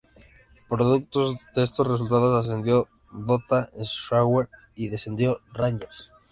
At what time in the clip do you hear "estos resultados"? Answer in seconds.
1.61-2.43